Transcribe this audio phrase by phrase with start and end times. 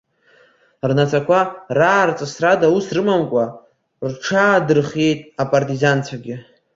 [0.89, 1.39] Рнацәақәа
[1.77, 3.45] раарҵысрада ус рымамкәа,
[4.09, 6.35] рҽаадырхиеит апартизанцәагьы.